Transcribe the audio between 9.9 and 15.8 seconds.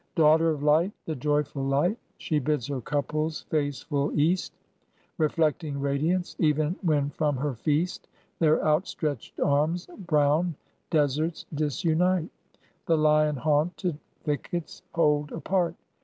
brown deserts disunite, The lion haunted thickets hold apart.